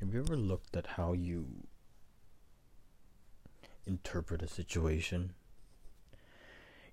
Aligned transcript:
Have 0.00 0.12
you 0.12 0.20
ever 0.20 0.36
looked 0.36 0.76
at 0.76 0.86
how 0.86 1.12
you 1.12 1.46
interpret 3.86 4.42
a 4.42 4.48
situation? 4.48 5.34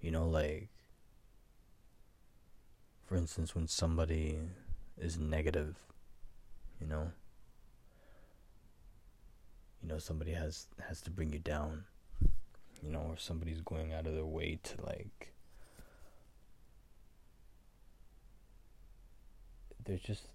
You 0.01 0.12
know, 0.12 0.28
like, 0.28 0.70
for 3.06 3.15
instance, 3.15 3.53
when 3.56 3.67
somebody 3.67 4.40
is 4.97 5.17
negative, 5.17 5.78
you 6.79 6.87
know, 6.87 7.12
you 9.81 9.90
know, 9.90 9.97
somebody 9.97 10.31
has 10.31 10.68
has 10.88 11.02
to 11.02 11.12
bring 11.12 11.33
you 11.33 11.40
down, 11.40 11.86
you 12.83 12.92
know, 12.92 13.02
or 13.10 13.18
somebody's 13.18 13.62
going 13.62 13.94
out 13.94 14.06
of 14.06 14.13
their 14.13 14.26
way 14.26 14.60
to 14.63 14.86
like. 14.86 15.33
They're 19.84 19.98
just 19.98 20.27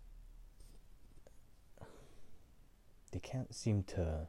they 3.16 3.20
can't 3.20 3.54
seem 3.54 3.82
to 3.82 4.28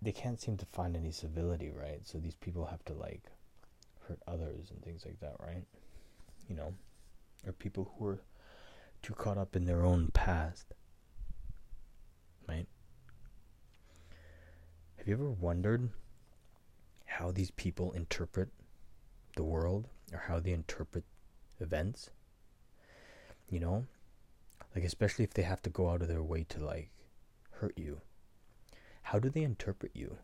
they 0.00 0.12
can't 0.12 0.40
seem 0.40 0.56
to 0.56 0.64
find 0.64 0.96
any 0.96 1.10
civility, 1.10 1.70
right? 1.70 2.00
So 2.06 2.16
these 2.16 2.34
people 2.34 2.64
have 2.64 2.82
to 2.86 2.94
like 2.94 3.24
hurt 4.08 4.18
others 4.26 4.70
and 4.70 4.82
things 4.82 5.04
like 5.04 5.20
that, 5.20 5.36
right? 5.38 5.64
You 6.48 6.56
know, 6.56 6.74
or 7.46 7.52
people 7.52 7.92
who 7.98 8.06
are 8.06 8.22
too 9.02 9.12
caught 9.12 9.36
up 9.36 9.54
in 9.54 9.66
their 9.66 9.84
own 9.84 10.08
past, 10.14 10.72
right? 12.48 12.66
Have 14.96 15.06
you 15.06 15.12
ever 15.12 15.30
wondered 15.30 15.90
how 17.04 17.30
these 17.30 17.50
people 17.50 17.92
interpret 17.92 18.48
the 19.36 19.44
world 19.44 19.86
or 20.14 20.22
how 20.28 20.40
they 20.40 20.52
interpret 20.52 21.04
events? 21.60 22.08
You 23.50 23.60
know, 23.60 23.86
like, 24.74 24.84
especially 24.84 25.24
if 25.24 25.34
they 25.34 25.42
have 25.42 25.62
to 25.62 25.70
go 25.70 25.90
out 25.90 26.02
of 26.02 26.08
their 26.08 26.22
way 26.22 26.44
to, 26.48 26.64
like, 26.64 26.90
hurt 27.52 27.76
you. 27.76 28.00
How 29.02 29.18
do 29.18 29.28
they 29.28 29.42
interpret 29.42 29.92
you? 29.94 30.16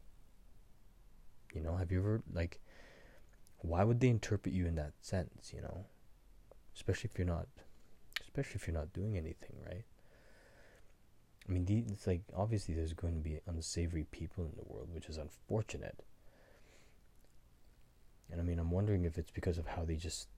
You 1.52 1.60
know, 1.60 1.76
have 1.76 1.90
you 1.90 1.98
ever, 1.98 2.22
like, 2.32 2.60
why 3.58 3.84
would 3.84 4.00
they 4.00 4.08
interpret 4.08 4.54
you 4.54 4.66
in 4.66 4.76
that 4.76 4.92
sense, 5.00 5.52
you 5.54 5.60
know? 5.60 5.86
Especially 6.74 7.10
if 7.12 7.18
you're 7.18 7.26
not, 7.26 7.48
especially 8.22 8.54
if 8.56 8.66
you're 8.66 8.76
not 8.76 8.92
doing 8.92 9.16
anything, 9.16 9.56
right? 9.66 9.84
I 11.48 11.52
mean, 11.52 11.66
it's 11.90 12.06
like, 12.06 12.22
obviously, 12.36 12.74
there's 12.74 12.92
going 12.92 13.14
to 13.14 13.20
be 13.20 13.40
unsavory 13.46 14.04
people 14.10 14.44
in 14.44 14.52
the 14.56 14.70
world, 14.72 14.88
which 14.92 15.08
is 15.08 15.16
unfortunate. 15.16 16.04
And 18.30 18.40
I 18.40 18.44
mean, 18.44 18.58
I'm 18.58 18.70
wondering 18.70 19.04
if 19.04 19.16
it's 19.16 19.30
because 19.30 19.56
of 19.56 19.66
how 19.66 19.84
they 19.84 19.96
just 19.96 20.28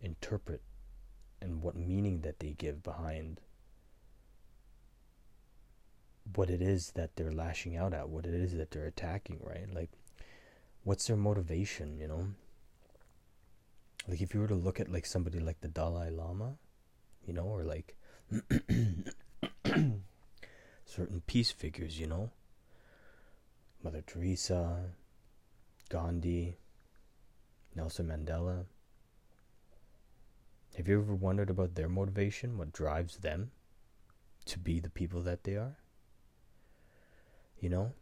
interpret 0.00 0.60
and 1.44 1.62
what 1.62 1.76
meaning 1.76 2.22
that 2.22 2.40
they 2.40 2.54
give 2.56 2.82
behind 2.82 3.40
what 6.34 6.48
it 6.48 6.62
is 6.62 6.92
that 6.92 7.16
they're 7.16 7.30
lashing 7.30 7.76
out 7.76 7.92
at, 7.92 8.08
what 8.08 8.24
it 8.24 8.32
is 8.32 8.56
that 8.56 8.70
they're 8.70 8.86
attacking, 8.86 9.38
right? 9.42 9.72
Like, 9.72 9.90
what's 10.82 11.06
their 11.06 11.16
motivation, 11.16 11.98
you 11.98 12.08
know? 12.08 12.28
Like, 14.08 14.22
if 14.22 14.32
you 14.32 14.40
were 14.40 14.48
to 14.48 14.54
look 14.54 14.80
at, 14.80 14.90
like, 14.90 15.04
somebody 15.04 15.38
like 15.38 15.60
the 15.60 15.68
Dalai 15.68 16.08
Lama, 16.10 16.54
you 17.26 17.34
know, 17.34 17.44
or 17.44 17.62
like 17.62 17.94
certain 20.86 21.22
peace 21.26 21.50
figures, 21.50 22.00
you 22.00 22.06
know? 22.06 22.30
Mother 23.82 24.02
Teresa, 24.06 24.92
Gandhi, 25.90 26.56
Nelson 27.74 28.06
Mandela, 28.06 28.64
have 30.76 30.88
you 30.88 31.00
ever 31.00 31.14
wondered 31.14 31.50
about 31.50 31.74
their 31.74 31.88
motivation? 31.88 32.58
What 32.58 32.72
drives 32.72 33.18
them 33.18 33.52
to 34.46 34.58
be 34.58 34.80
the 34.80 34.90
people 34.90 35.22
that 35.22 35.44
they 35.44 35.54
are? 35.54 35.76
You 37.60 37.68
know? 37.68 37.92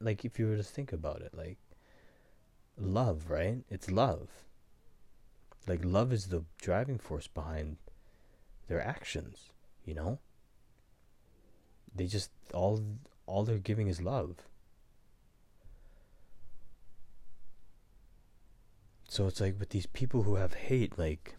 Like, 0.00 0.24
if 0.24 0.38
you 0.38 0.46
were 0.46 0.56
to 0.56 0.62
think 0.62 0.92
about 0.92 1.20
it, 1.20 1.34
like, 1.36 1.58
love, 2.78 3.28
right? 3.28 3.58
It's 3.68 3.90
love. 3.90 4.28
Like, 5.66 5.84
love 5.84 6.12
is 6.12 6.26
the 6.26 6.44
driving 6.58 6.98
force 6.98 7.26
behind 7.26 7.76
their 8.68 8.80
actions, 8.80 9.52
you 9.84 9.94
know? 9.94 10.20
They 11.94 12.06
just, 12.06 12.30
all, 12.54 12.82
all 13.26 13.44
they're 13.44 13.58
giving 13.58 13.88
is 13.88 14.00
love. 14.00 14.36
So 19.16 19.26
it's 19.26 19.40
like 19.40 19.58
with 19.58 19.70
these 19.70 19.86
people 19.86 20.24
who 20.24 20.34
have 20.34 20.52
hate, 20.52 20.98
like 20.98 21.36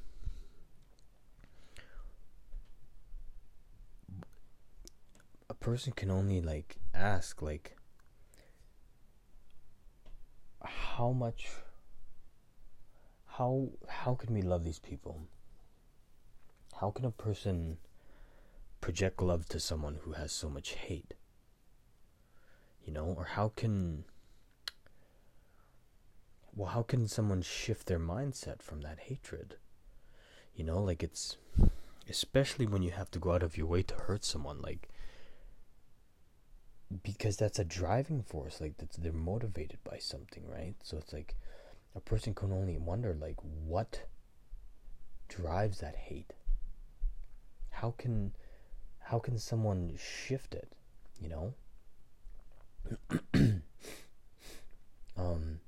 a 5.47 5.53
person 5.53 5.93
can 5.93 6.09
only 6.09 6.41
like 6.41 6.77
ask 6.95 7.39
like 7.39 7.77
how 10.65 11.11
much 11.11 11.49
how 13.27 13.69
how 13.87 14.15
can 14.15 14.33
we 14.33 14.41
love 14.41 14.63
these 14.63 14.79
people? 14.79 15.27
How 16.81 16.89
can 16.89 17.05
a 17.05 17.11
person 17.11 17.77
project 18.81 19.21
love 19.21 19.47
to 19.49 19.59
someone 19.59 19.99
who 20.01 20.13
has 20.13 20.31
so 20.31 20.49
much 20.49 20.71
hate? 20.71 21.13
You 22.83 22.91
know, 22.91 23.13
or 23.15 23.25
how 23.25 23.49
can 23.49 24.05
well, 26.57 26.69
how 26.69 26.81
can 26.81 27.07
someone 27.07 27.43
shift 27.43 27.85
their 27.85 27.99
mindset 27.99 28.63
from 28.63 28.81
that 28.81 28.97
hatred? 29.01 29.57
You 30.55 30.63
know, 30.63 30.81
like 30.81 31.03
it's 31.03 31.37
especially 32.09 32.65
when 32.65 32.81
you 32.81 32.89
have 32.91 33.11
to 33.11 33.19
go 33.19 33.33
out 33.33 33.43
of 33.43 33.57
your 33.57 33.67
way 33.67 33.83
to 33.83 33.93
hurt 33.93 34.25
someone, 34.25 34.59
like 34.59 34.89
because 37.03 37.37
that's 37.37 37.59
a 37.59 37.63
driving 37.63 38.23
force, 38.23 38.59
like 38.59 38.77
that's 38.77 38.97
they're 38.97 39.13
motivated 39.13 39.77
by 39.83 39.99
something, 39.99 40.47
right? 40.47 40.73
So 40.81 40.97
it's 40.97 41.13
like 41.13 41.35
a 41.95 41.99
person 41.99 42.33
can 42.33 42.51
only 42.51 42.77
wonder, 42.77 43.15
like, 43.19 43.37
what 43.65 44.01
drives 45.27 45.79
that 45.79 45.95
hate? 45.95 46.33
How 47.69 47.93
can 47.97 48.33
how 48.99 49.19
can 49.19 49.37
someone 49.37 49.95
shift 49.95 50.55
it? 50.55 50.71
You 51.21 51.29
know. 51.29 51.53
um 55.17 55.59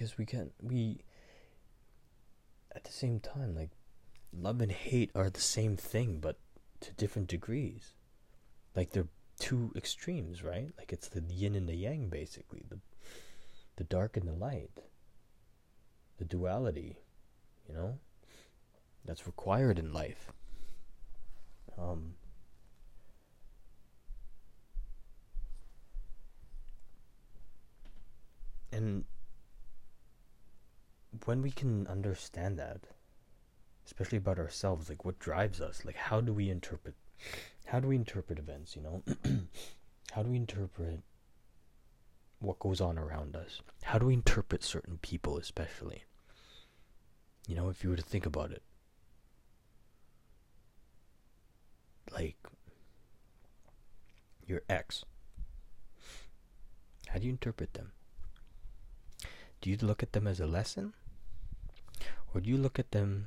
because 0.00 0.16
we 0.16 0.24
can't 0.24 0.52
we 0.62 1.04
at 2.74 2.84
the 2.84 2.90
same 2.90 3.20
time 3.20 3.54
like 3.54 3.68
love 4.32 4.62
and 4.62 4.72
hate 4.72 5.10
are 5.14 5.28
the 5.28 5.40
same 5.40 5.76
thing 5.76 6.18
but 6.20 6.38
to 6.80 6.90
different 6.92 7.28
degrees. 7.28 7.92
Like 8.74 8.92
they're 8.92 9.08
two 9.38 9.72
extremes 9.76 10.42
right? 10.42 10.70
Like 10.78 10.90
it's 10.94 11.08
the 11.08 11.22
yin 11.28 11.54
and 11.54 11.68
the 11.68 11.74
yang 11.74 12.08
basically. 12.08 12.64
The 12.70 12.78
the 13.76 13.84
dark 13.84 14.16
and 14.16 14.26
the 14.26 14.32
light. 14.32 14.70
The 16.16 16.24
duality 16.24 17.00
you 17.68 17.74
know? 17.74 17.98
That's 19.04 19.26
required 19.26 19.78
in 19.78 19.92
life. 19.92 20.32
Um 21.76 22.14
and 28.72 29.04
when 31.26 31.42
we 31.42 31.50
can 31.50 31.86
understand 31.86 32.58
that, 32.58 32.80
especially 33.86 34.18
about 34.18 34.38
ourselves, 34.38 34.88
like 34.88 35.04
what 35.04 35.18
drives 35.18 35.60
us, 35.60 35.84
like 35.84 35.96
how 35.96 36.20
do 36.20 36.32
we 36.32 36.50
interpret, 36.50 36.94
how 37.66 37.80
do 37.80 37.88
we 37.88 37.96
interpret 37.96 38.38
events, 38.38 38.76
you 38.76 38.82
know? 38.82 39.02
how 40.12 40.22
do 40.22 40.30
we 40.30 40.36
interpret 40.36 41.00
what 42.40 42.58
goes 42.58 42.80
on 42.80 42.98
around 42.98 43.36
us? 43.36 43.60
How 43.82 43.98
do 43.98 44.06
we 44.06 44.14
interpret 44.14 44.64
certain 44.64 44.98
people, 45.02 45.36
especially? 45.36 46.04
You 47.46 47.56
know, 47.56 47.68
if 47.68 47.84
you 47.84 47.90
were 47.90 47.96
to 47.96 48.02
think 48.02 48.26
about 48.26 48.50
it, 48.50 48.62
like 52.12 52.36
your 54.46 54.62
ex, 54.68 55.04
how 57.08 57.18
do 57.18 57.26
you 57.26 57.30
interpret 57.30 57.74
them? 57.74 57.92
Do 59.60 59.68
you 59.68 59.76
look 59.80 60.02
at 60.02 60.12
them 60.12 60.26
as 60.26 60.40
a 60.40 60.46
lesson? 60.46 60.94
Do 62.38 62.48
you 62.48 62.56
look 62.56 62.78
at 62.78 62.92
them 62.92 63.26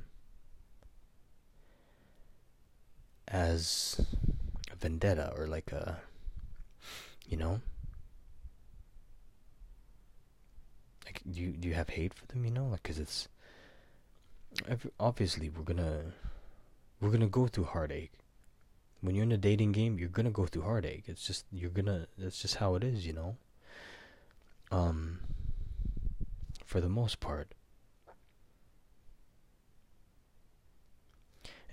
as 3.28 4.00
a 4.72 4.76
vendetta 4.76 5.32
or 5.36 5.46
like 5.46 5.70
a, 5.72 5.98
you 7.28 7.36
know? 7.36 7.60
Like, 11.04 11.20
do 11.30 11.40
you, 11.40 11.52
do 11.52 11.68
you 11.68 11.74
have 11.74 11.90
hate 11.90 12.12
for 12.12 12.26
them, 12.26 12.44
you 12.44 12.50
know? 12.50 12.66
Like, 12.66 12.82
cause 12.82 12.98
it's, 12.98 13.28
obviously 14.98 15.48
we're 15.48 15.62
gonna, 15.62 16.12
we're 17.00 17.10
gonna 17.10 17.28
go 17.28 17.46
through 17.46 17.64
heartache. 17.64 18.12
When 19.00 19.14
you're 19.14 19.24
in 19.24 19.32
a 19.32 19.36
dating 19.36 19.72
game, 19.72 19.98
you're 19.98 20.08
gonna 20.08 20.30
go 20.30 20.46
through 20.46 20.62
heartache. 20.62 21.04
It's 21.06 21.24
just, 21.24 21.44
you're 21.52 21.70
gonna, 21.70 22.08
that's 22.18 22.40
just 22.40 22.56
how 22.56 22.74
it 22.74 22.82
is, 22.82 23.06
you 23.06 23.12
know? 23.12 23.36
Um, 24.72 25.20
for 26.64 26.80
the 26.80 26.88
most 26.88 27.20
part. 27.20 27.52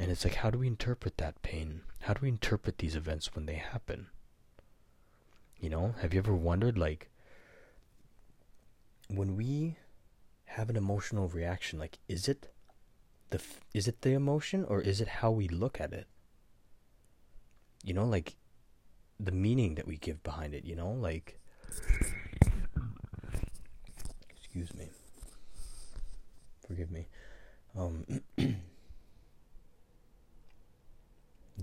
And 0.01 0.09
it's 0.09 0.25
like, 0.25 0.33
how 0.33 0.50
do 0.50 0.57
we 0.57 0.65
interpret 0.65 1.18
that 1.19 1.44
pain? 1.44 1.81
How 2.00 2.15
do 2.15 2.21
we 2.24 2.30
interpret 2.30 2.80
these 2.80 2.95
events 2.95 3.36
when 3.36 3.45
they 3.45 3.53
happen? 3.53 4.07
You 5.59 5.69
know, 5.69 5.94
have 6.01 6.12
you 6.12 6.18
ever 6.18 6.33
wondered, 6.36 6.75
like, 6.75 7.12
when 9.09 9.36
we 9.36 9.77
have 10.45 10.71
an 10.71 10.75
emotional 10.75 11.27
reaction, 11.27 11.77
like, 11.77 12.00
is 12.07 12.27
it 12.27 12.51
the 13.30 13.38
f- 13.38 13.62
is 13.75 13.88
it 13.88 14.01
the 14.01 14.13
emotion 14.13 14.65
or 14.65 14.81
is 14.81 15.01
it 15.01 15.07
how 15.07 15.30
we 15.30 15.48
look 15.48 15.80
at 15.80 15.94
it? 15.94 16.07
You 17.83 17.94
know, 17.94 18.06
like 18.06 18.36
the 19.19 19.31
meaning 19.31 19.75
that 19.75 19.88
we 19.88 19.98
give 19.98 20.24
behind 20.24 20.56
it. 20.56 20.65
You 20.65 20.75
know, 20.75 20.92
like, 20.92 21.39
excuse 24.36 24.74
me, 24.74 24.89
forgive 26.68 26.89
me. 26.89 27.07
Um, 27.77 28.06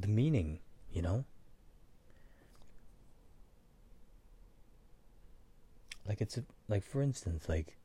the 0.01 0.09
meaning, 0.09 0.61
you 0.93 1.03
know? 1.03 1.25
Like 6.19 6.23
it's 6.23 6.37
a, 6.37 6.43
like 6.67 6.83
for 6.83 7.01
instance, 7.01 7.49
like 7.49 7.77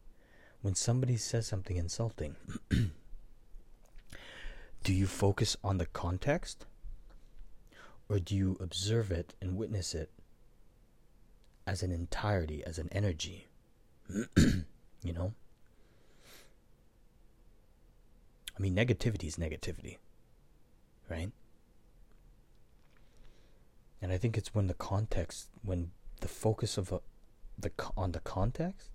when 0.63 0.73
somebody 0.73 1.17
says 1.17 1.45
something 1.45 1.77
insulting, 1.77 2.35
do 4.83 4.91
you 4.91 5.05
focus 5.05 5.55
on 5.63 5.77
the 5.77 5.85
context 5.85 6.65
or 8.09 8.17
do 8.17 8.35
you 8.35 8.57
observe 8.59 9.11
it 9.11 9.35
and 9.39 9.55
witness 9.55 9.93
it 9.93 10.09
as 11.67 11.83
an 11.83 11.91
entirety, 11.91 12.63
as 12.65 12.79
an 12.79 12.89
energy? 12.91 13.45
you 14.35 15.13
know? 15.13 15.35
I 18.57 18.61
mean, 18.63 18.75
negativity 18.75 19.25
is 19.25 19.35
negativity, 19.35 19.97
right? 21.07 21.31
And 24.01 24.11
I 24.11 24.17
think 24.17 24.39
it's 24.39 24.55
when 24.55 24.65
the 24.65 24.73
context, 24.73 25.49
when 25.61 25.91
the 26.21 26.27
focus 26.27 26.79
of 26.79 26.91
a, 26.91 26.99
the 27.63 27.71
on 27.97 28.11
the 28.11 28.19
context, 28.19 28.89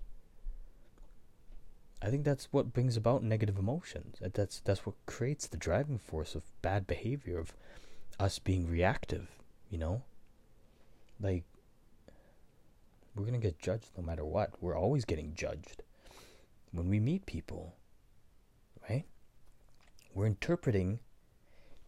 I 2.01 2.09
think 2.09 2.23
that's 2.23 2.47
what 2.51 2.73
brings 2.73 2.95
about 2.95 3.23
negative 3.23 3.57
emotions. 3.57 4.17
That's 4.21 4.61
that's 4.61 4.85
what 4.85 4.95
creates 5.05 5.47
the 5.47 5.57
driving 5.57 5.97
force 5.99 6.33
of 6.33 6.43
bad 6.61 6.87
behavior 6.87 7.37
of 7.37 7.53
us 8.19 8.39
being 8.39 8.67
reactive. 8.69 9.27
You 9.69 9.79
know, 9.79 10.01
like 11.19 11.43
we're 13.15 13.25
gonna 13.25 13.37
get 13.37 13.59
judged 13.59 13.89
no 13.97 14.03
matter 14.03 14.23
what. 14.23 14.51
We're 14.61 14.77
always 14.77 15.03
getting 15.05 15.35
judged 15.35 15.83
when 16.71 16.89
we 16.89 16.99
meet 16.99 17.25
people, 17.25 17.75
right? 18.89 19.05
We're 20.13 20.27
interpreting 20.27 20.99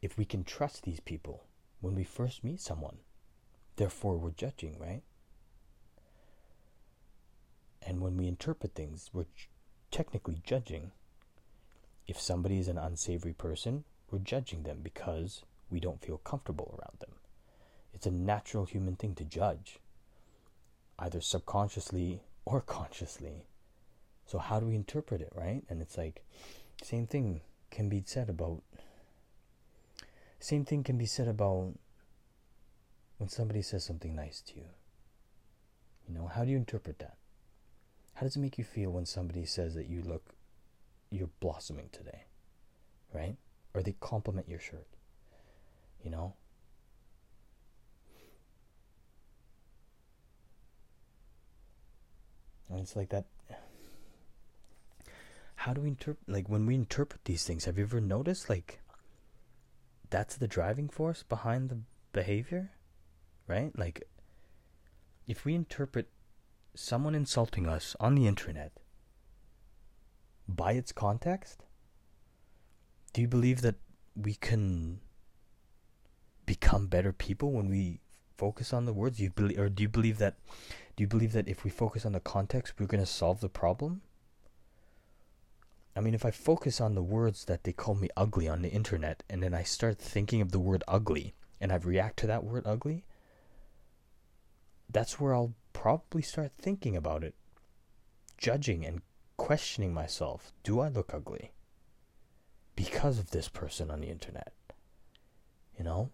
if 0.01 0.18
we 0.18 0.25
can 0.25 0.44
trust 0.44 0.84
these 0.84 1.00
people 1.00 1.44
when 1.80 1.95
we 1.95 2.04
first 2.04 2.44
meet 2.44 2.60
someone. 2.60 2.98
Therefore, 3.77 4.18
we're 4.18 4.31
judging, 4.31 4.77
right? 4.80 5.04
And 7.81 8.01
when 8.01 8.18
we 8.18 8.28
interpret 8.28 8.75
things, 8.75 9.10
we're 9.13 9.24
ch- 9.24 9.50
technically 9.89 10.42
judging. 10.44 10.92
If 12.07 12.19
somebody 12.19 12.60
is 12.60 12.68
an 12.68 12.78
unsavory 12.78 13.33
person, 13.33 13.83
we're 14.10 14.19
judging 14.19 14.63
them 14.63 14.80
because 14.83 15.44
we 15.69 15.80
don't 15.80 16.01
feel 16.01 16.18
comfortable 16.18 16.78
around 16.78 17.00
them. 17.00 17.16
It's 17.94 18.06
a 18.06 18.12
natural 18.12 18.66
human 18.66 18.95
thing 18.95 19.16
to 19.16 19.24
judge, 19.24 19.80
either 21.00 21.22
subconsciously 21.22 22.22
or 22.45 22.62
consciously. 22.66 23.45
So, 24.25 24.38
how 24.38 24.60
do 24.60 24.68
we 24.68 24.75
interpret 24.75 25.22
it, 25.22 25.31
right? 25.36 25.63
And 25.69 25.81
it's 25.81 25.98
like, 25.98 26.24
same 26.84 27.07
thing 27.07 27.42
can 27.69 27.89
be 27.89 28.04
said 28.06 28.30
about. 28.30 28.62
Same 30.39 30.66
thing 30.66 30.84
can 30.84 30.98
be 30.98 31.06
said 31.06 31.27
about 31.27 31.74
when 33.18 33.30
somebody 33.30 33.62
says 33.62 33.84
something 33.84 34.16
nice 34.16 34.42
to 34.42 34.56
you? 34.56 34.66
You 36.07 36.16
know, 36.16 36.27
how 36.27 36.44
do 36.44 36.51
you 36.51 36.57
interpret 36.57 37.00
that? 37.00 37.18
How 38.22 38.28
does 38.28 38.36
it 38.36 38.40
make 38.40 38.60
you 38.60 38.64
feel 38.64 38.92
when 38.92 39.08
somebody 39.08 39.46
says 39.46 39.74
that 39.74 39.90
you 39.90 40.04
look, 40.04 40.36
you're 41.10 41.32
blossoming 41.40 41.90
today, 41.92 42.26
right? 43.12 43.36
Or 43.74 43.82
they 43.82 43.96
compliment 44.00 44.48
your 44.48 44.60
shirt, 44.60 44.86
you 46.04 46.12
know? 46.12 46.36
And 52.70 52.82
it's 52.82 52.96
like 52.96 53.10
that. 53.10 53.26
How 55.56 55.74
do 55.74 55.82
we 55.82 55.88
interpret, 55.88 56.20
like, 56.30 56.48
when 56.48 56.68
we 56.68 56.76
interpret 56.76 57.26
these 57.26 57.44
things, 57.44 57.66
have 57.66 57.80
you 57.80 57.86
ever 57.86 58.00
noticed, 58.00 58.52
like, 58.52 58.82
that's 60.12 60.38
the 60.38 60.48
driving 60.48 60.90
force 60.90 61.24
behind 61.24 61.70
the 61.70 61.80
behavior? 62.14 62.70
right? 63.48 63.76
Like, 63.76 64.08
if 65.28 65.44
we 65.44 65.56
interpret 65.56 66.08
someone 66.74 67.16
insulting 67.16 67.68
us 67.68 67.96
on 68.00 68.16
the 68.16 68.28
internet 68.28 68.72
by 70.48 70.74
its 70.74 70.92
context, 70.92 71.64
do 73.14 73.22
you 73.22 73.28
believe 73.28 73.62
that 73.62 73.76
we 74.16 74.34
can 74.34 75.00
become 76.46 76.88
better 76.88 77.14
people 77.14 77.52
when 77.52 77.70
we 77.70 78.00
focus 78.38 78.74
on 78.74 78.86
the 78.86 78.94
words? 78.94 79.20
You 79.20 79.30
believe, 79.30 79.60
or 79.60 79.70
do 79.70 79.84
you 79.84 79.90
believe 79.90 80.18
that? 80.18 80.36
Do 80.96 81.04
you 81.04 81.08
believe 81.08 81.34
that 81.34 81.48
if 81.48 81.64
we 81.64 81.70
focus 81.70 82.06
on 82.06 82.12
the 82.12 82.20
context, 82.20 82.74
we're 82.78 82.88
going 82.88 83.04
to 83.04 83.06
solve 83.06 83.40
the 83.40 83.50
problem? 83.50 84.02
I 85.96 86.00
mean, 86.00 86.14
if 86.14 86.26
I 86.26 86.32
focus 86.32 86.80
on 86.80 86.96
the 86.96 87.04
words 87.04 87.46
that 87.46 87.64
they 87.64 87.74
call 87.74 87.96
me 87.96 88.10
ugly 88.16 88.48
on 88.48 88.62
the 88.62 88.70
internet, 88.70 89.24
and 89.30 89.44
then 89.44 89.54
I 89.54 89.64
start 89.64 89.98
thinking 89.98 90.42
of 90.42 90.52
the 90.52 90.60
word 90.60 90.84
ugly, 90.88 91.34
and 91.60 91.72
I 91.72 91.76
react 91.78 92.18
to 92.20 92.28
that 92.28 92.44
word 92.44 92.64
ugly, 92.66 93.04
that's 94.90 95.20
where 95.20 95.34
I'll 95.34 95.54
probably 95.81 96.22
start 96.22 96.51
thinking 96.60 96.95
about 96.95 97.24
it, 97.24 97.33
judging 98.38 98.86
and 98.86 99.01
questioning 99.36 99.92
myself. 99.92 100.54
Do 100.62 100.80
I 100.80 100.89
look 100.89 101.12
ugly? 101.12 101.54
Because 102.75 103.18
of 103.18 103.31
this 103.31 103.50
person 103.50 103.89
on 103.89 104.01
the 104.01 104.10
internet. 104.10 104.54
You 105.75 105.83
know? 105.83 106.12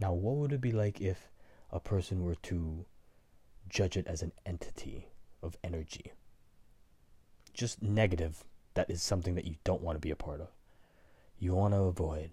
Now, 0.00 0.12
what 0.12 0.34
would 0.38 0.52
it 0.52 0.60
be 0.60 0.72
like 0.72 1.00
if 1.00 1.30
a 1.70 1.78
person 1.78 2.24
were 2.24 2.34
to 2.34 2.86
judge 3.68 3.96
it 3.96 4.08
as 4.08 4.22
an 4.22 4.32
entity 4.44 5.06
of 5.40 5.56
energy? 5.62 6.10
Just 7.54 7.80
negative. 7.80 8.42
That 8.74 8.90
is 8.90 9.04
something 9.04 9.36
that 9.36 9.46
you 9.46 9.54
don't 9.62 9.82
want 9.82 9.94
to 9.94 10.00
be 10.00 10.10
a 10.10 10.16
part 10.16 10.40
of. 10.40 10.48
You 11.38 11.54
want 11.54 11.74
to 11.74 11.82
avoid 11.82 12.30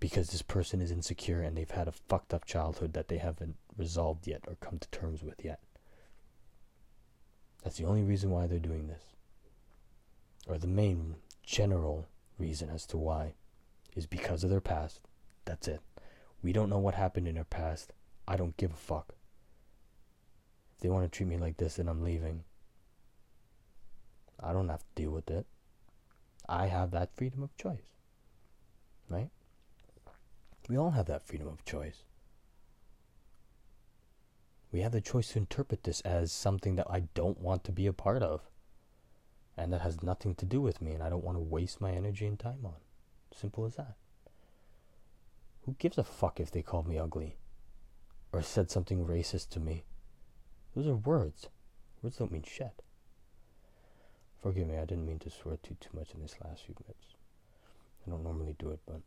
because 0.00 0.28
this 0.28 0.40
person 0.40 0.80
is 0.80 0.90
insecure 0.90 1.42
and 1.42 1.58
they've 1.58 1.70
had 1.70 1.88
a 1.88 1.92
fucked 1.92 2.32
up 2.32 2.46
childhood 2.46 2.94
that 2.94 3.08
they 3.08 3.18
haven't 3.18 3.56
resolved 3.76 4.26
yet 4.26 4.42
or 4.46 4.56
come 4.60 4.78
to 4.78 4.88
terms 4.88 5.22
with 5.22 5.44
yet. 5.44 5.60
That's 7.62 7.76
the 7.76 7.86
only 7.86 8.02
reason 8.02 8.30
why 8.30 8.46
they're 8.46 8.58
doing 8.58 8.88
this. 8.88 9.02
Or 10.46 10.58
the 10.58 10.66
main 10.66 11.16
general 11.42 12.06
reason 12.38 12.68
as 12.70 12.86
to 12.86 12.98
why 12.98 13.34
is 13.96 14.06
because 14.06 14.44
of 14.44 14.50
their 14.50 14.60
past. 14.60 15.00
That's 15.44 15.68
it. 15.68 15.80
We 16.42 16.52
don't 16.52 16.68
know 16.68 16.78
what 16.78 16.94
happened 16.94 17.26
in 17.26 17.36
their 17.36 17.44
past. 17.44 17.92
I 18.28 18.36
don't 18.36 18.56
give 18.56 18.72
a 18.72 18.76
fuck. 18.76 19.14
If 20.76 20.80
they 20.80 20.90
want 20.90 21.10
to 21.10 21.16
treat 21.16 21.28
me 21.28 21.38
like 21.38 21.56
this, 21.56 21.76
then 21.76 21.88
I'm 21.88 22.02
leaving. 22.02 22.44
I 24.42 24.52
don't 24.52 24.68
have 24.68 24.80
to 24.80 25.02
deal 25.02 25.10
with 25.10 25.30
it. 25.30 25.46
I 26.48 26.66
have 26.66 26.90
that 26.90 27.16
freedom 27.16 27.42
of 27.42 27.56
choice. 27.56 27.86
Right? 29.08 29.30
We 30.68 30.76
all 30.76 30.90
have 30.90 31.06
that 31.06 31.26
freedom 31.26 31.48
of 31.48 31.64
choice. 31.64 32.04
We 34.74 34.80
have 34.80 34.90
the 34.90 35.00
choice 35.00 35.28
to 35.28 35.38
interpret 35.38 35.84
this 35.84 36.00
as 36.00 36.32
something 36.32 36.74
that 36.74 36.90
I 36.90 37.04
don't 37.14 37.40
want 37.40 37.62
to 37.62 37.70
be 37.70 37.86
a 37.86 37.92
part 37.92 38.24
of. 38.24 38.40
And 39.56 39.72
that 39.72 39.82
has 39.82 40.02
nothing 40.02 40.34
to 40.34 40.44
do 40.44 40.60
with 40.60 40.82
me, 40.82 40.90
and 40.90 41.00
I 41.00 41.08
don't 41.08 41.22
want 41.22 41.36
to 41.36 41.40
waste 41.40 41.80
my 41.80 41.92
energy 41.92 42.26
and 42.26 42.36
time 42.36 42.58
on. 42.64 42.74
Simple 43.32 43.66
as 43.66 43.76
that. 43.76 43.94
Who 45.64 45.76
gives 45.78 45.96
a 45.96 46.02
fuck 46.02 46.40
if 46.40 46.50
they 46.50 46.60
called 46.60 46.88
me 46.88 46.98
ugly? 46.98 47.36
Or 48.32 48.42
said 48.42 48.68
something 48.68 49.06
racist 49.06 49.50
to 49.50 49.60
me? 49.60 49.84
Those 50.74 50.88
are 50.88 50.96
words. 50.96 51.46
Words 52.02 52.16
don't 52.16 52.32
mean 52.32 52.42
shit. 52.42 52.82
Forgive 54.42 54.66
me, 54.66 54.76
I 54.76 54.86
didn't 54.86 55.06
mean 55.06 55.20
to 55.20 55.30
swear 55.30 55.56
too 55.62 55.76
too 55.78 55.96
much 55.96 56.10
in 56.14 56.20
this 56.20 56.34
last 56.44 56.64
few 56.66 56.74
minutes. 56.82 57.14
I 58.04 58.10
don't 58.10 58.24
normally 58.24 58.56
do 58.58 58.70
it, 58.70 58.80
but 58.86 59.02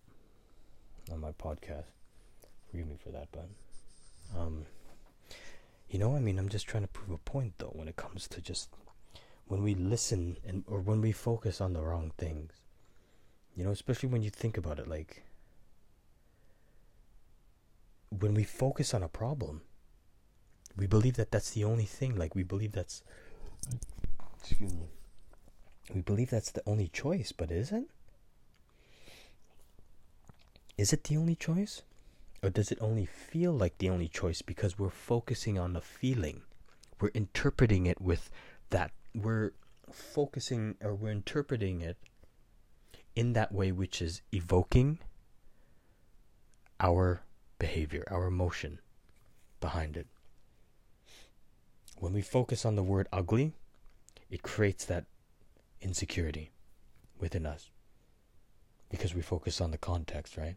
on 1.11 1.19
my 1.19 1.33
podcast. 1.33 1.91
Forgive 2.71 2.87
me 2.87 2.95
for 3.03 3.09
that, 3.09 3.27
but 3.33 3.49
um, 4.33 4.65
you 5.89 5.99
know, 5.99 6.15
I 6.15 6.19
mean, 6.19 6.37
I'm 6.37 6.49
just 6.49 6.67
trying 6.67 6.83
to 6.83 6.89
prove 6.89 7.11
a 7.11 7.17
point 7.17 7.53
though 7.57 7.71
when 7.73 7.87
it 7.87 7.95
comes 7.95 8.27
to 8.29 8.41
just 8.41 8.69
when 9.47 9.63
we 9.63 9.75
listen 9.75 10.37
and 10.45 10.63
or 10.67 10.79
when 10.79 11.01
we 11.01 11.11
focus 11.11 11.61
on 11.61 11.73
the 11.73 11.81
wrong 11.81 12.11
things. 12.17 12.51
You 13.55 13.63
know, 13.63 13.71
especially 13.71 14.09
when 14.09 14.21
you 14.21 14.29
think 14.29 14.57
about 14.57 14.79
it, 14.79 14.87
like 14.87 15.23
when 18.09 18.33
we 18.33 18.43
focus 18.43 18.93
on 18.93 19.01
a 19.03 19.09
problem, 19.09 19.61
we 20.75 20.85
believe 20.85 21.15
that 21.15 21.31
that's 21.31 21.51
the 21.51 21.63
only 21.63 21.85
thing. 21.85 22.15
Like 22.15 22.35
we 22.35 22.43
believe 22.43 22.73
that's 22.73 23.03
excuse 24.39 24.73
me. 24.73 24.89
We 25.93 26.01
believe 26.01 26.29
that's 26.29 26.51
the 26.51 26.63
only 26.67 26.89
choice, 26.89 27.31
but 27.31 27.49
is 27.49 27.71
it? 27.71 27.85
is 30.77 30.93
it 30.93 31.03
the 31.05 31.17
only 31.17 31.35
choice? 31.35 31.81
Or 32.47 32.49
does 32.49 32.71
it 32.71 32.77
only 32.79 33.05
feel 33.05 33.51
like 33.51 33.77
the 33.77 33.89
only 33.89 34.07
choice 34.07 34.41
because 34.41 34.79
we're 34.79 34.89
focusing 34.89 35.59
on 35.59 35.73
the 35.73 35.81
feeling? 35.81 36.43
We're 36.97 37.09
interpreting 37.09 37.87
it 37.87 37.99
with 37.99 38.31
that. 38.69 38.91
We're 39.13 39.51
focusing 39.91 40.77
or 40.81 40.95
we're 40.95 41.11
interpreting 41.11 41.81
it 41.81 41.97
in 43.17 43.33
that 43.33 43.51
way, 43.51 43.73
which 43.73 44.01
is 44.01 44.21
evoking 44.31 44.99
our 46.79 47.19
behavior, 47.59 48.05
our 48.09 48.27
emotion 48.27 48.79
behind 49.59 49.97
it. 49.97 50.07
When 51.97 52.13
we 52.13 52.21
focus 52.21 52.63
on 52.63 52.77
the 52.77 52.83
word 52.83 53.09
ugly, 53.11 53.55
it 54.29 54.41
creates 54.41 54.85
that 54.85 55.03
insecurity 55.81 56.51
within 57.19 57.45
us 57.45 57.71
because 58.87 59.13
we 59.13 59.21
focus 59.21 59.59
on 59.59 59.71
the 59.71 59.77
context, 59.77 60.37
right? 60.37 60.55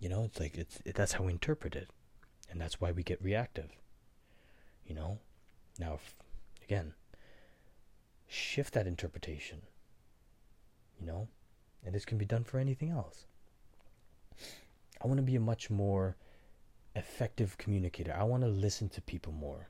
You 0.00 0.08
know, 0.08 0.24
it's 0.24 0.40
like 0.40 0.56
it's 0.56 0.80
it, 0.84 0.94
that's 0.94 1.12
how 1.12 1.24
we 1.24 1.32
interpret 1.32 1.76
it, 1.76 1.90
and 2.50 2.60
that's 2.60 2.80
why 2.80 2.90
we 2.90 3.02
get 3.02 3.22
reactive. 3.22 3.70
You 4.84 4.94
know, 4.94 5.18
now 5.78 5.94
if, 5.94 6.14
again, 6.64 6.94
shift 8.26 8.74
that 8.74 8.86
interpretation. 8.86 9.62
You 10.98 11.06
know, 11.06 11.28
and 11.84 11.94
this 11.94 12.04
can 12.04 12.18
be 12.18 12.24
done 12.24 12.44
for 12.44 12.58
anything 12.58 12.90
else. 12.90 13.26
I 15.02 15.06
want 15.06 15.18
to 15.18 15.22
be 15.22 15.36
a 15.36 15.40
much 15.40 15.70
more 15.70 16.16
effective 16.94 17.56
communicator. 17.56 18.14
I 18.18 18.24
want 18.24 18.42
to 18.42 18.48
listen 18.48 18.88
to 18.90 19.00
people 19.00 19.32
more. 19.32 19.68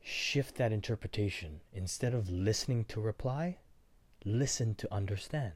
Shift 0.00 0.56
that 0.56 0.72
interpretation. 0.72 1.60
Instead 1.72 2.14
of 2.14 2.30
listening 2.30 2.84
to 2.86 3.00
reply, 3.00 3.58
listen 4.24 4.74
to 4.76 4.94
understand. 4.94 5.52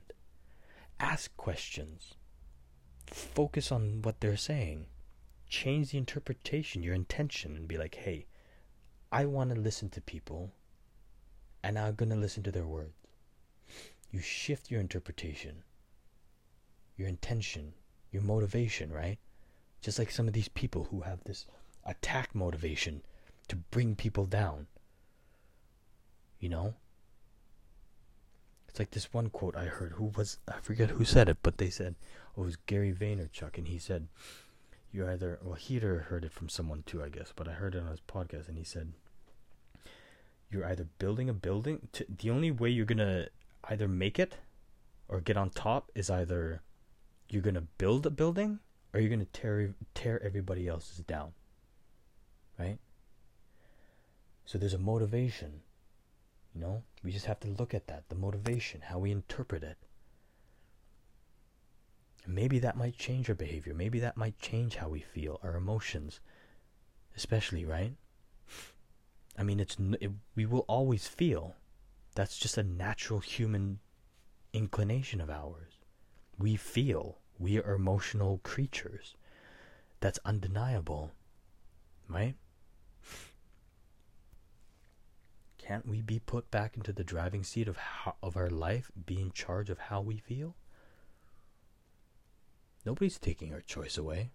Ask 1.01 1.37
questions. 1.37 2.16
Focus 3.07 3.71
on 3.73 4.03
what 4.03 4.21
they're 4.21 4.37
saying. 4.37 4.87
Change 5.49 5.91
the 5.91 5.99
interpretation, 5.99 6.83
your 6.83 6.95
intention, 6.95 7.57
and 7.57 7.69
be 7.69 7.79
like, 7.79 7.95
hey, 7.95 8.27
I 9.13 9.25
want 9.27 9.51
to 9.55 9.61
listen 9.61 9.89
to 9.91 10.01
people, 10.01 10.53
and 11.63 11.79
I'm 11.79 11.95
going 11.95 12.11
to 12.11 12.17
listen 12.17 12.43
to 12.43 12.53
their 12.53 12.67
words. 12.67 12.95
You 14.11 14.21
shift 14.21 14.71
your 14.71 14.81
interpretation, 14.81 15.63
your 16.97 17.09
intention, 17.09 17.75
your 18.11 18.23
motivation, 18.23 18.93
right? 18.93 19.19
Just 19.81 19.99
like 19.99 20.11
some 20.11 20.27
of 20.27 20.35
these 20.35 20.49
people 20.49 20.89
who 20.91 21.03
have 21.03 21.23
this 21.25 21.47
attack 21.85 22.35
motivation 22.35 23.03
to 23.49 23.57
bring 23.57 23.95
people 23.95 24.27
down. 24.27 24.67
You 26.41 26.49
know? 26.49 26.75
It's 28.77 28.79
like 28.79 28.91
this 28.91 29.11
one 29.11 29.31
quote 29.31 29.57
I 29.57 29.65
heard. 29.65 29.93
Who 29.93 30.13
was 30.19 30.39
I 30.47 30.61
forget 30.61 30.91
who 30.91 31.07
said 31.07 31.31
it, 31.31 31.39
but 31.43 31.57
they 31.57 31.71
said 31.71 31.95
oh, 32.37 32.43
it 32.43 32.45
was 32.45 32.57
Gary 32.57 32.93
Vaynerchuk, 32.93 33.57
and 33.57 33.69
he 33.69 33.79
said, 33.79 34.07
"You 34.93 35.09
either 35.09 35.39
well, 35.43 35.55
he 35.55 35.79
heard 35.79 36.27
it 36.27 36.33
from 36.33 36.51
someone 36.51 36.83
too, 36.85 37.03
I 37.03 37.09
guess, 37.09 37.33
but 37.35 37.49
I 37.49 37.53
heard 37.53 37.75
it 37.75 37.79
on 37.83 37.87
his 37.87 38.03
podcast, 38.03 38.49
and 38.49 38.59
he 38.59 38.65
said, 38.65 38.93
you're 40.51 40.67
either 40.67 40.87
building 40.99 41.31
a 41.31 41.33
building. 41.33 41.89
To, 41.93 42.05
the 42.07 42.29
only 42.29 42.51
way 42.51 42.69
you're 42.69 42.85
gonna 42.85 43.29
either 43.65 43.89
make 43.89 44.19
it 44.19 44.37
or 45.09 45.23
get 45.23 45.39
on 45.39 45.49
top 45.49 45.91
is 45.95 46.11
either 46.11 46.61
you're 47.31 47.41
gonna 47.41 47.69
build 47.79 48.05
a 48.05 48.11
building 48.11 48.59
or 48.93 49.01
you're 49.01 49.09
gonna 49.09 49.25
tear 49.25 49.75
tear 49.95 50.23
everybody 50.23 50.69
else's 50.69 50.99
down. 50.99 51.33
Right? 52.59 52.77
So 54.45 54.59
there's 54.59 54.75
a 54.75 54.79
motivation. 54.79 55.63
You 56.57 56.63
know? 56.63 56.83
We 57.05 57.13
just 57.13 57.27
have 57.27 57.41
to 57.41 57.49
look 57.49 57.75
at 57.75 57.87
that, 57.89 58.09
the 58.09 58.15
motivation, 58.15 58.81
how 58.81 58.99
we 58.99 59.11
interpret 59.11 59.63
it. 59.63 59.77
Maybe 62.27 62.59
that 62.61 62.79
might 62.79 62.97
change 62.97 63.29
our 63.29 63.35
behavior. 63.35 63.75
Maybe 63.75 64.01
that 64.01 64.17
might 64.17 64.39
change 64.39 64.77
how 64.77 64.89
we 64.89 65.01
feel, 65.01 65.39
our 65.43 65.55
emotions, 65.55 66.21
especially, 67.15 67.65
right? 67.67 67.93
I 69.39 69.43
mean, 69.43 69.61
it's 69.61 69.77
it, 70.01 70.11
we 70.35 70.47
will 70.47 70.65
always 70.67 71.07
feel. 71.07 71.57
That's 72.15 72.39
just 72.39 72.57
a 72.57 72.63
natural 72.63 73.21
human 73.21 73.81
inclination 74.55 75.21
of 75.21 75.29
ours. 75.29 75.75
We 76.39 76.57
feel. 76.57 77.19
We 77.39 77.59
are 77.59 77.75
emotional 77.75 78.41
creatures. 78.43 79.15
That's 80.01 80.19
undeniable. 80.25 81.13
Right? 82.09 82.35
Can't 85.67 85.89
we 85.89 86.01
be 86.01 86.21
put 86.21 86.51
back 86.51 86.77
into 86.77 86.93
the 86.93 87.03
driving 87.03 87.43
seat 87.43 87.67
of 87.67 87.77
how, 87.77 88.15
of 88.23 88.37
our 88.37 88.51
life, 88.51 88.93
be 89.05 89.21
in 89.21 89.33
charge 89.33 89.69
of 89.69 89.79
how 89.79 90.01
we 90.01 90.19
feel? 90.19 90.55
Nobody's 92.85 93.19
taking 93.19 93.53
our 93.53 93.63
choice 93.63 93.99
away. 93.99 94.31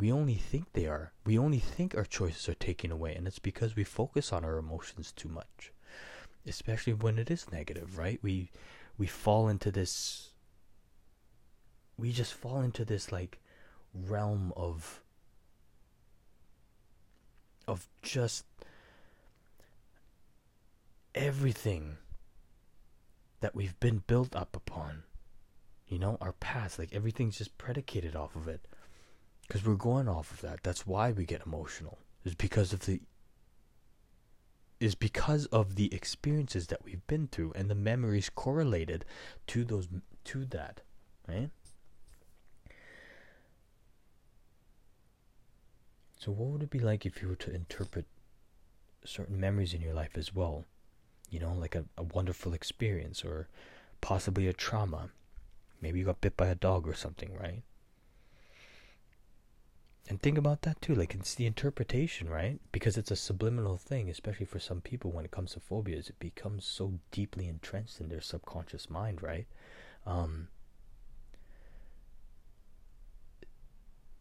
We 0.00 0.10
only 0.10 0.36
think 0.36 0.72
they 0.72 0.86
are. 0.86 1.12
We 1.26 1.38
only 1.38 1.58
think 1.58 1.94
our 1.94 2.06
choices 2.06 2.48
are 2.48 2.54
taken 2.54 2.90
away, 2.90 3.14
and 3.14 3.26
it's 3.26 3.38
because 3.38 3.76
we 3.76 3.84
focus 3.84 4.32
on 4.32 4.44
our 4.46 4.56
emotions 4.56 5.12
too 5.12 5.28
much. 5.28 5.72
Especially 6.46 6.94
when 6.94 7.18
it 7.18 7.30
is 7.30 7.52
negative, 7.52 7.98
right? 7.98 8.18
We 8.22 8.50
we 8.96 9.06
fall 9.06 9.48
into 9.48 9.70
this 9.70 10.30
we 11.98 12.12
just 12.12 12.32
fall 12.32 12.62
into 12.62 12.84
this 12.84 13.12
like 13.12 13.40
realm 13.94 14.52
of 14.56 15.02
of 17.68 17.86
just 18.00 18.46
everything 21.14 21.98
that 23.40 23.54
we've 23.54 23.78
been 23.80 24.02
built 24.06 24.34
up 24.34 24.56
upon. 24.56 25.02
You 25.86 25.98
know, 25.98 26.16
our 26.20 26.32
past, 26.32 26.78
like 26.78 26.94
everything's 26.94 27.38
just 27.38 27.58
predicated 27.58 28.16
off 28.16 28.34
of 28.34 28.48
it. 28.48 28.66
Because 29.46 29.66
we're 29.66 29.74
going 29.74 30.08
off 30.08 30.30
of 30.30 30.40
that. 30.40 30.60
That's 30.62 30.86
why 30.86 31.12
we 31.12 31.26
get 31.26 31.44
emotional. 31.44 31.98
Is 32.24 32.34
because 32.34 32.72
of 32.72 32.86
the 32.86 33.00
is 34.80 34.94
because 34.96 35.46
of 35.46 35.76
the 35.76 35.94
experiences 35.94 36.66
that 36.66 36.84
we've 36.84 37.06
been 37.06 37.28
through 37.28 37.52
and 37.54 37.70
the 37.70 37.74
memories 37.74 38.28
correlated 38.28 39.04
to 39.46 39.64
those 39.64 39.88
to 40.24 40.44
that, 40.46 40.80
right? 41.28 41.50
So 46.18 46.32
what 46.32 46.50
would 46.50 46.62
it 46.62 46.70
be 46.70 46.78
like 46.78 47.04
if 47.04 47.20
you 47.20 47.28
were 47.28 47.36
to 47.36 47.54
interpret 47.54 48.06
certain 49.04 49.38
memories 49.38 49.74
in 49.74 49.80
your 49.80 49.94
life 49.94 50.16
as 50.16 50.34
well? 50.34 50.64
You 51.32 51.40
know, 51.40 51.54
like 51.54 51.74
a, 51.74 51.86
a 51.96 52.02
wonderful 52.02 52.52
experience 52.52 53.24
or 53.24 53.48
possibly 54.02 54.46
a 54.46 54.52
trauma. 54.52 55.08
Maybe 55.80 55.98
you 55.98 56.04
got 56.04 56.20
bit 56.20 56.36
by 56.36 56.48
a 56.48 56.54
dog 56.54 56.86
or 56.86 56.94
something, 56.94 57.34
right? 57.34 57.62
And 60.08 60.20
think 60.20 60.36
about 60.36 60.60
that 60.62 60.82
too. 60.82 60.94
Like 60.94 61.14
it's 61.14 61.34
the 61.34 61.46
interpretation, 61.46 62.28
right? 62.28 62.60
Because 62.70 62.98
it's 62.98 63.10
a 63.10 63.16
subliminal 63.16 63.78
thing, 63.78 64.10
especially 64.10 64.44
for 64.44 64.58
some 64.58 64.82
people 64.82 65.10
when 65.10 65.24
it 65.24 65.30
comes 65.30 65.52
to 65.52 65.60
phobias. 65.60 66.10
It 66.10 66.18
becomes 66.18 66.66
so 66.66 66.98
deeply 67.10 67.48
entrenched 67.48 67.98
in 67.98 68.10
their 68.10 68.20
subconscious 68.20 68.90
mind, 68.90 69.22
right? 69.22 69.46
Um, 70.06 70.48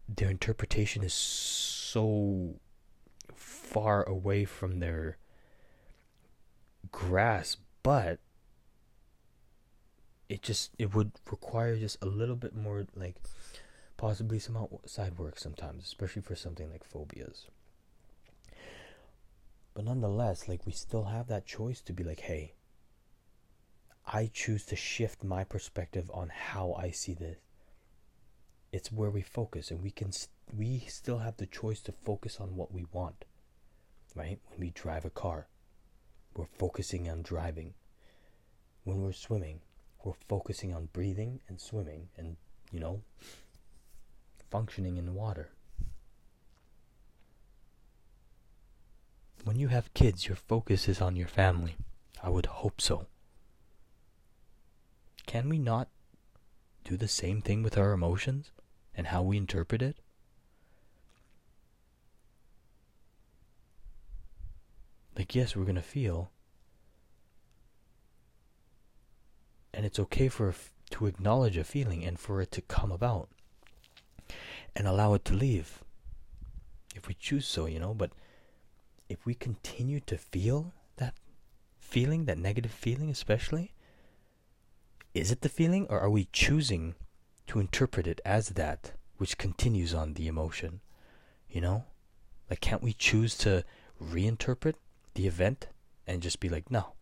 their 0.08 0.30
interpretation 0.30 1.04
is 1.04 1.14
so 1.14 2.56
far 3.36 4.04
away 4.04 4.46
from 4.46 4.80
their 4.80 5.18
grasp, 6.92 7.60
but 7.84 8.20
it 10.30 10.42
just 10.42 10.72
it 10.80 10.96
would 10.96 11.12
require 11.30 11.76
just 11.76 11.98
a 12.02 12.06
little 12.06 12.36
bit 12.36 12.56
more 12.56 12.86
like 12.96 13.16
possibly 13.98 14.40
some 14.40 14.58
outside 14.58 15.18
work 15.18 15.38
sometimes, 15.38 15.84
especially 15.84 16.22
for 16.22 16.36
something 16.36 16.70
like 16.72 16.84
phobias. 16.84 17.48
But 19.74 19.86
nonetheless, 19.86 20.48
like 20.48 20.66
we 20.66 20.72
still 20.72 21.06
have 21.06 21.28
that 21.28 21.46
choice 21.46 21.82
to 21.82 21.94
be 21.94 22.04
like, 22.04 22.22
hey, 22.22 22.54
I 24.06 24.30
choose 24.34 24.66
to 24.66 24.76
shift 24.76 25.24
my 25.24 25.44
perspective 25.44 26.10
on 26.14 26.30
how 26.30 26.74
I 26.74 26.92
see 26.92 27.14
this. 27.14 27.38
It's 28.72 28.92
where 28.92 29.10
we 29.10 29.22
focus, 29.22 29.70
and 29.70 29.82
we 29.82 29.92
can 29.92 30.12
we 30.56 30.86
still 30.88 31.20
have 31.20 31.38
the 31.38 31.46
choice 31.46 31.82
to 31.82 31.92
focus 31.92 32.40
on 32.40 32.56
what 32.56 32.74
we 32.74 32.86
want. 32.92 33.26
Right? 34.16 34.40
When 34.50 34.60
we 34.60 34.70
drive 34.72 35.06
a 35.06 35.10
car, 35.10 35.48
we're 36.36 36.46
focusing 36.58 37.10
on 37.10 37.22
driving. 37.22 37.74
When 38.84 39.02
we're 39.02 39.12
swimming, 39.14 39.60
we're 40.04 40.14
focusing 40.28 40.74
on 40.74 40.90
breathing 40.94 41.42
and 41.48 41.60
swimming 41.60 42.10
and, 42.18 42.38
you 42.72 42.80
know, 42.80 43.02
functioning 44.50 44.98
in 44.98 45.06
the 45.06 45.12
water. 45.12 45.50
When 49.44 49.58
you 49.58 49.70
have 49.70 49.94
kids, 49.94 50.28
your 50.28 50.36
focus 50.36 50.88
is 50.88 51.02
on 51.02 51.16
your 51.16 51.28
family. 51.28 51.76
I 52.24 52.30
would 52.30 52.46
hope 52.46 52.80
so. 52.80 53.08
Can 55.26 55.50
we 55.50 55.58
not 55.58 55.88
do 56.84 56.98
the 56.98 57.08
same 57.08 57.42
thing 57.42 57.64
with 57.64 57.78
our 57.78 57.92
emotions 57.92 58.52
and 58.96 59.08
how 59.08 59.22
we 59.22 59.38
interpret 59.38 59.82
it? 59.82 59.98
Like, 65.22 65.36
yes, 65.36 65.56
we're 65.56 65.66
going 65.66 65.76
to 65.76 65.84
feel, 65.84 66.32
and 69.72 69.86
it's 69.86 70.00
okay 70.00 70.30
for 70.30 70.56
to 70.90 71.06
acknowledge 71.06 71.58
a 71.58 71.64
feeling 71.64 72.04
and 72.04 72.20
for 72.20 72.42
it 72.42 72.52
to 72.54 72.62
come 72.62 72.92
about 72.92 73.30
and 74.76 74.88
allow 74.88 75.14
it 75.14 75.24
to 75.26 75.36
leave 75.36 75.84
if 76.96 77.08
we 77.08 77.14
choose 77.14 77.46
so, 77.46 77.68
you 77.68 77.78
know, 77.78 77.94
but 77.94 78.10
if 79.10 79.24
we 79.24 79.36
continue 79.36 80.00
to 80.00 80.18
feel 80.18 80.74
that 80.98 81.14
feeling, 81.78 82.26
that 82.26 82.40
negative 82.40 82.72
feeling 82.72 83.12
especially, 83.12 83.76
is 85.14 85.30
it 85.30 85.42
the 85.42 85.50
feeling 85.50 85.86
or 85.88 86.00
are 86.00 86.10
we 86.10 86.30
choosing 86.34 86.96
to 87.46 87.60
interpret 87.60 88.08
it 88.08 88.22
as 88.26 88.50
that 88.50 88.94
which 89.18 89.38
continues 89.38 89.94
on 89.94 90.16
the 90.16 90.26
emotion? 90.26 90.82
You 91.48 91.62
know? 91.62 91.84
Like 92.50 92.60
can't 92.60 92.82
we 92.82 92.94
choose 92.94 93.38
to 93.38 93.64
reinterpret 94.02 94.74
the 95.14 95.28
event 95.28 95.68
and 96.08 96.22
just 96.22 96.40
be 96.40 96.50
like, 96.50 96.72
no, 96.72 96.94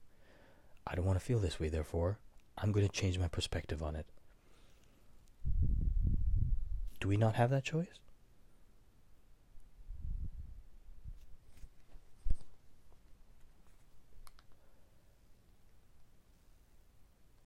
I 0.85 0.95
don't 0.95 1.05
want 1.05 1.19
to 1.19 1.25
feel 1.25 1.39
this 1.39 1.59
way, 1.59 1.69
therefore, 1.69 2.19
I'm 2.57 2.71
going 2.71 2.87
to 2.87 2.91
change 2.91 3.17
my 3.19 3.27
perspective 3.27 3.81
on 3.81 3.95
it. 3.95 4.05
Do 6.99 7.07
we 7.07 7.17
not 7.17 7.35
have 7.35 7.49
that 7.51 7.63
choice? 7.63 7.99